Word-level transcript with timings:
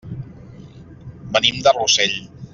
Venim 1.37 1.61
de 1.69 1.77
Rossell. 1.79 2.17